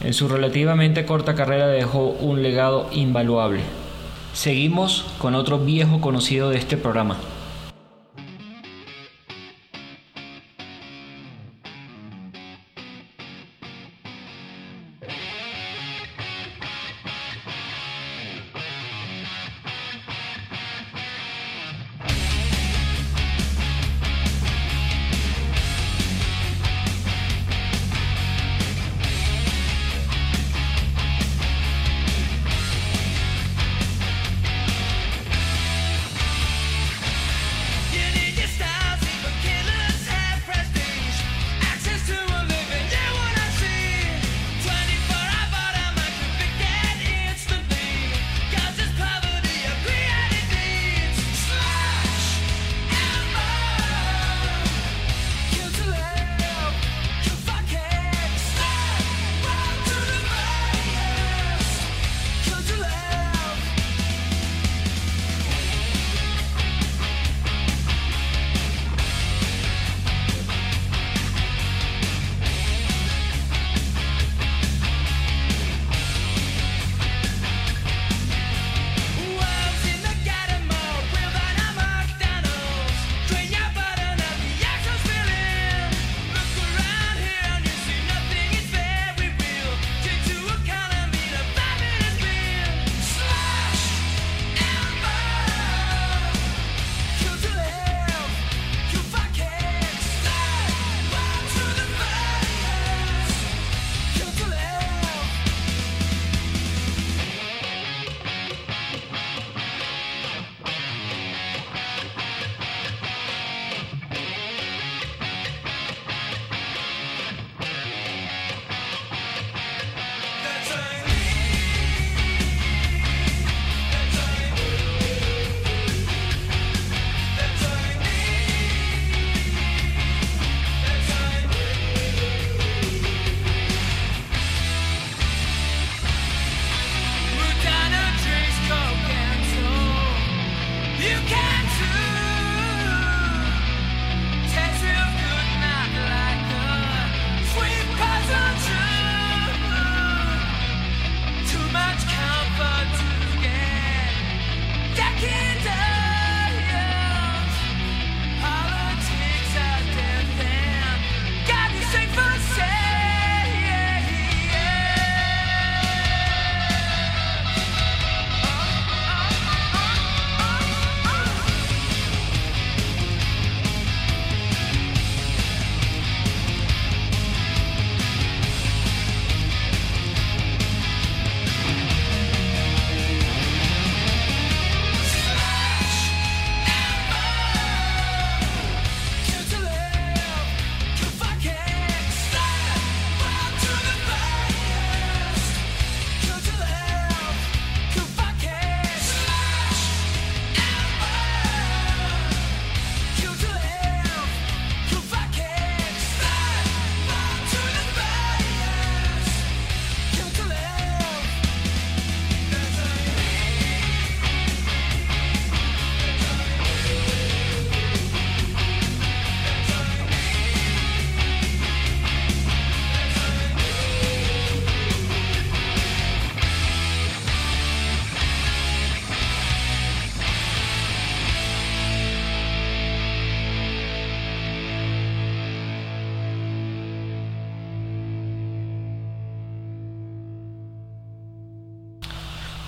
En 0.03 0.13
su 0.13 0.29
relativamente 0.29 1.07
corta 1.07 1.35
carrera 1.35 1.69
dejó 1.69 2.09
un 2.09 2.43
legado 2.43 2.89
invaluable. 2.93 3.61
Seguimos 4.35 5.07
con 5.19 5.35
otro 5.35 5.59
viejo 5.59 6.03
conocido 6.03 6.51
de 6.51 6.59
este 6.59 6.77
programa, 6.77 7.17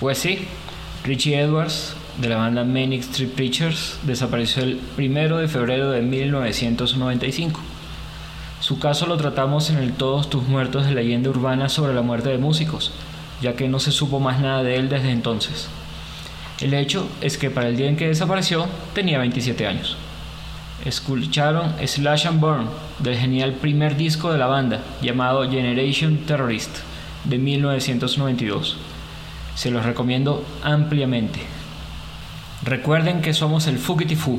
Pues 0.07 0.19
sí, 0.19 0.39
Richie 1.03 1.41
Edwards, 1.41 1.97
de 2.21 2.29
la 2.29 2.37
banda 2.37 2.63
Manic 2.63 3.01
Street 3.01 3.31
Preachers, 3.31 3.99
desapareció 4.05 4.63
el 4.63 4.79
1 4.97 5.39
de 5.39 5.49
febrero 5.49 5.91
de 5.91 6.01
1995. 6.01 7.61
Su 8.61 8.79
caso 8.79 9.09
lo 9.09 9.17
tratamos 9.17 9.69
en 9.71 9.79
el 9.79 9.95
Todos 9.95 10.31
tus 10.31 10.45
muertos 10.45 10.87
de 10.87 10.95
leyenda 10.95 11.31
urbana 11.31 11.69
sobre 11.69 11.93
la 11.93 12.03
muerte 12.03 12.29
de 12.29 12.39
músicos, 12.39 12.93
ya 13.43 13.57
que 13.57 13.67
no 13.67 13.81
se 13.81 13.91
supo 13.91 14.21
más 14.21 14.39
nada 14.39 14.63
de 14.63 14.77
él 14.77 14.89
desde 14.89 15.11
entonces. 15.11 15.67
El 16.61 16.75
hecho 16.75 17.09
es 17.21 17.37
que 17.37 17.51
para 17.51 17.67
el 17.67 17.77
día 17.77 17.89
en 17.89 17.97
que 17.97 18.07
desapareció 18.07 18.69
tenía 18.95 19.19
27 19.19 19.67
años. 19.67 19.97
Escucharon 20.85 21.75
Slash 21.85 22.29
and 22.29 22.39
Burn 22.39 22.69
del 23.01 23.19
genial 23.19 23.55
primer 23.55 23.97
disco 23.97 24.31
de 24.31 24.39
la 24.39 24.47
banda 24.47 24.83
llamado 25.03 25.51
Generation 25.51 26.19
Terrorist 26.19 26.77
de 27.25 27.39
1992 27.39 28.77
se 29.57 29.71
los 29.71 29.85
recomiendo 29.85 30.45
ampliamente. 30.63 31.41
Recuerden 32.63 33.23
que 33.23 33.33
somos 33.33 33.67
el 33.67 33.79
Fugitifu, 33.79 34.39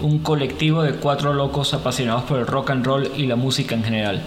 un 0.00 0.18
colectivo 0.18 0.82
de 0.82 0.92
cuatro 0.92 1.32
locos 1.32 1.72
apasionados 1.72 2.24
por 2.24 2.38
el 2.38 2.46
rock 2.46 2.70
and 2.70 2.84
roll 2.84 3.10
y 3.16 3.26
la 3.26 3.36
música 3.36 3.74
en 3.74 3.82
general. 3.82 4.22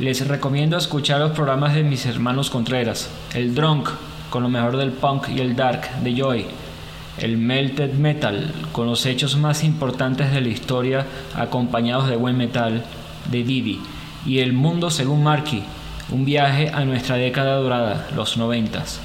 Les 0.00 0.26
recomiendo 0.26 0.76
escuchar 0.76 1.20
los 1.20 1.30
programas 1.30 1.74
de 1.74 1.84
mis 1.84 2.06
hermanos 2.06 2.50
Contreras, 2.50 3.08
el 3.34 3.54
Drunk, 3.54 3.88
con 4.30 4.42
lo 4.42 4.48
mejor 4.48 4.76
del 4.76 4.90
punk 4.90 5.28
y 5.28 5.40
el 5.40 5.54
dark 5.54 5.88
de 6.02 6.14
Joy, 6.14 6.46
el 7.18 7.38
Melted 7.38 7.94
Metal, 7.94 8.52
con 8.72 8.86
los 8.86 9.06
hechos 9.06 9.36
más 9.36 9.62
importantes 9.62 10.32
de 10.32 10.40
la 10.40 10.48
historia 10.48 11.06
acompañados 11.36 12.08
de 12.08 12.16
buen 12.16 12.36
metal, 12.36 12.84
de 13.30 13.44
Didi, 13.44 13.80
y 14.26 14.40
el 14.40 14.52
mundo 14.52 14.90
según 14.90 15.22
Marky, 15.22 15.62
un 16.10 16.24
viaje 16.24 16.68
a 16.74 16.84
nuestra 16.84 17.16
década 17.16 17.56
dorada, 17.56 18.08
los 18.14 18.36
noventas. 18.36 19.00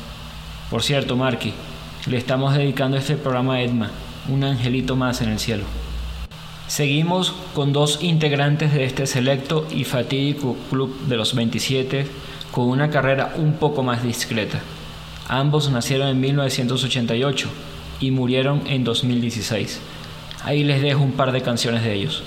Por 0.72 0.84
cierto, 0.84 1.18
Marky, 1.18 1.52
le 2.08 2.16
estamos 2.16 2.56
dedicando 2.56 2.96
este 2.96 3.18
programa 3.18 3.56
a 3.56 3.62
Edma, 3.62 3.92
un 4.30 4.46
angelito 4.46 4.96
más 4.96 5.22
en 5.22 5.28
el 5.28 5.38
cielo. 5.38 5.66
Seguimos 6.68 7.36
con 7.54 7.74
dos 7.74 8.02
integrantes 8.02 8.74
de 8.74 8.86
este 8.86 9.06
selecto 9.06 9.68
y 9.70 9.84
fatídico 9.84 10.56
club 10.70 10.98
de 11.08 11.18
los 11.18 11.36
27 11.36 12.08
con 12.54 12.70
una 12.70 12.90
carrera 12.90 13.34
un 13.36 13.56
poco 13.56 13.84
más 13.84 14.02
discreta. 14.02 14.62
Ambos 15.28 15.70
nacieron 15.70 16.08
en 16.08 16.22
1988 16.22 17.50
y 18.00 18.12
murieron 18.12 18.62
en 18.66 18.86
2016. 18.86 19.82
Ahí 20.46 20.64
les 20.64 20.82
dejo 20.82 21.04
un 21.04 21.12
par 21.12 21.34
de 21.34 21.42
canciones 21.42 21.84
de 21.84 21.96
ellos. 21.96 22.24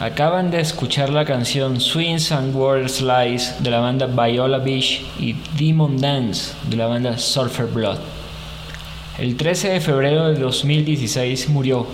Acaban 0.00 0.50
de 0.50 0.60
escuchar 0.60 1.10
la 1.10 1.26
canción 1.26 1.78
Swings 1.78 2.32
and 2.32 2.56
Water 2.56 2.88
Slice 2.88 3.56
de 3.58 3.70
la 3.70 3.80
banda 3.80 4.06
Viola 4.06 4.56
Beach 4.56 5.02
y 5.18 5.36
Demon 5.58 6.00
Dance 6.00 6.54
de 6.70 6.78
la 6.78 6.86
banda 6.86 7.18
Surfer 7.18 7.66
Blood. 7.66 7.98
El 9.18 9.36
13 9.36 9.72
de 9.72 9.80
febrero 9.82 10.28
de 10.28 10.40
2016 10.40 11.50
murió, 11.50 11.86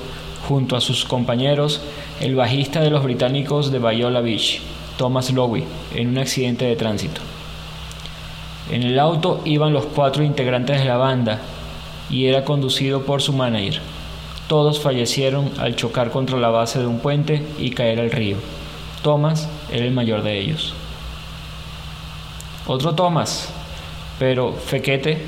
junto 0.46 0.76
a 0.76 0.80
sus 0.80 1.04
compañeros, 1.04 1.80
el 2.20 2.36
bajista 2.36 2.80
de 2.80 2.90
los 2.90 3.02
británicos 3.02 3.72
de 3.72 3.80
Viola 3.80 4.20
Beach, 4.20 4.60
Thomas 4.96 5.32
Lowe, 5.32 5.64
en 5.92 6.06
un 6.06 6.18
accidente 6.18 6.64
de 6.64 6.76
tránsito. 6.76 7.20
En 8.70 8.84
el 8.84 9.00
auto 9.00 9.42
iban 9.44 9.72
los 9.72 9.84
cuatro 9.84 10.22
integrantes 10.22 10.78
de 10.78 10.84
la 10.84 10.96
banda 10.96 11.40
y 12.08 12.26
era 12.26 12.44
conducido 12.44 13.02
por 13.02 13.20
su 13.20 13.32
manager. 13.32 13.80
Todos 14.48 14.80
fallecieron 14.80 15.50
al 15.58 15.74
chocar 15.74 16.10
contra 16.10 16.38
la 16.38 16.50
base 16.50 16.78
de 16.78 16.86
un 16.86 17.00
puente 17.00 17.42
y 17.58 17.70
caer 17.70 17.98
al 17.98 18.12
río. 18.12 18.36
Thomas 19.02 19.48
era 19.72 19.84
el 19.84 19.92
mayor 19.92 20.22
de 20.22 20.38
ellos. 20.38 20.74
Otro 22.68 22.94
Thomas, 22.94 23.48
pero 24.18 24.52
Fequete, 24.52 25.18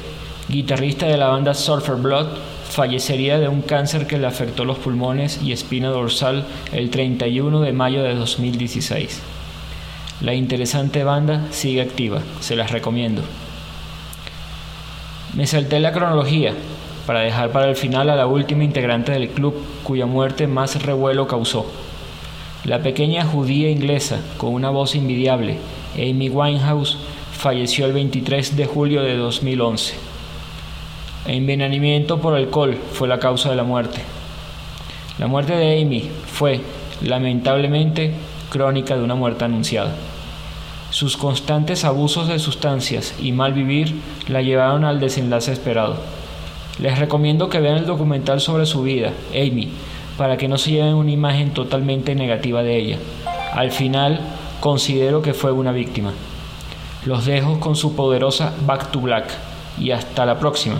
guitarrista 0.49 1.07
de 1.07 1.16
la 1.16 1.29
banda 1.29 1.55
Surfer 1.55 1.97
Blood, 1.97 2.27
fallecería 2.71 3.39
de 3.39 3.49
un 3.49 3.62
cáncer 3.62 4.07
que 4.07 4.19
le 4.19 4.27
afectó 4.27 4.64
los 4.64 4.79
pulmones 4.79 5.41
y 5.43 5.53
espina 5.53 5.89
dorsal 5.89 6.47
el 6.73 6.91
31 6.91 7.61
de 7.61 7.73
mayo 7.73 8.03
de 8.03 8.14
2016. 8.14 9.21
La 10.21 10.35
interesante 10.35 11.05
banda 11.05 11.47
sigue 11.51 11.81
activa, 11.81 12.23
se 12.41 12.57
las 12.57 12.71
recomiendo. 12.71 13.23
Me 15.35 15.47
salté 15.47 15.81
la 15.81 15.93
cronología 15.93 16.55
para 17.09 17.20
dejar 17.20 17.52
para 17.52 17.70
el 17.70 17.74
final 17.74 18.11
a 18.11 18.16
la 18.16 18.26
última 18.26 18.64
integrante 18.64 19.12
del 19.12 19.30
club 19.30 19.54
cuya 19.82 20.04
muerte 20.04 20.46
más 20.46 20.82
revuelo 20.82 21.26
causó. 21.26 21.64
La 22.64 22.82
pequeña 22.82 23.24
judía 23.24 23.70
inglesa 23.70 24.20
con 24.36 24.52
una 24.52 24.68
voz 24.68 24.94
invidiable, 24.94 25.56
Amy 25.94 26.28
Winehouse, 26.28 26.98
falleció 27.32 27.86
el 27.86 27.94
23 27.94 28.59
de 28.59 28.66
julio 28.66 29.00
de 29.00 29.16
2011. 29.16 29.94
Envenenamiento 31.28 32.20
por 32.20 32.34
alcohol 32.34 32.76
fue 32.92 33.09
la 33.09 33.18
causa 33.18 33.48
de 33.48 33.56
la 33.56 33.64
muerte. 33.64 34.02
La 35.18 35.28
muerte 35.28 35.54
de 35.54 35.80
Amy 35.80 36.11
fue, 36.26 36.61
lamentablemente, 37.00 38.12
crónica 38.50 38.98
de 38.98 39.02
una 39.02 39.14
muerte 39.14 39.46
anunciada. 39.46 39.96
Sus 40.90 41.16
constantes 41.16 41.86
abusos 41.86 42.28
de 42.28 42.38
sustancias 42.38 43.14
y 43.18 43.32
mal 43.32 43.54
vivir 43.54 43.94
la 44.28 44.42
llevaron 44.42 44.84
al 44.84 45.00
desenlace 45.00 45.52
esperado. 45.52 46.18
Les 46.79 46.99
recomiendo 46.99 47.49
que 47.49 47.61
vean 47.61 47.79
el 47.79 47.87
documental 47.87 48.41
sobre 48.41 48.64
su 48.64 48.83
vida, 48.83 49.12
Amy, 49.31 49.68
para 50.16 50.37
que 50.37 50.49
no 50.49 50.59
se 50.59 50.70
lleven 50.70 50.95
una 50.95 51.11
imagen 51.11 51.51
totalmente 51.51 52.14
negativa 52.14 52.62
de 52.62 52.76
ella. 52.76 52.99
Al 53.53 53.72
final, 53.72 54.20
considero 54.61 55.20
que 55.20 55.35
fue 55.35 55.51
una 55.51 55.72
víctima. 55.72 56.12
Los 57.05 57.26
dejo 57.26 57.59
con 57.59 57.74
su 57.74 57.97
poderosa 57.97 58.55
Back 58.66 58.91
to 58.91 59.01
Black 59.01 59.26
y 59.79 59.91
hasta 59.91 60.24
la 60.24 60.39
próxima. 60.39 60.76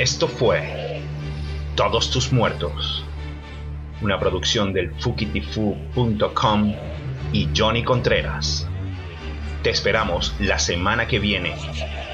Esto 0.00 0.28
fue 0.28 1.02
Todos 1.76 2.10
tus 2.10 2.32
muertos, 2.32 3.04
una 4.00 4.18
producción 4.18 4.72
del 4.72 4.94
fukitifu.com 4.94 6.74
y 7.34 7.48
Johnny 7.54 7.84
Contreras. 7.84 8.66
Te 9.62 9.68
esperamos 9.68 10.34
la 10.38 10.58
semana 10.58 11.06
que 11.06 11.18
viene 11.18 11.54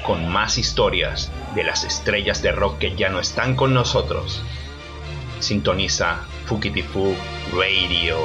con 0.05 0.27
más 0.27 0.57
historias 0.57 1.31
de 1.55 1.63
las 1.63 1.85
estrellas 1.85 2.41
de 2.41 2.51
rock 2.51 2.77
que 2.77 2.95
ya 2.97 3.07
no 3.07 3.21
están 3.21 3.55
con 3.55 3.73
nosotros. 3.73 4.43
Sintoniza 5.39 6.25
Fukitifu 6.45 7.15
Radio. 7.53 8.17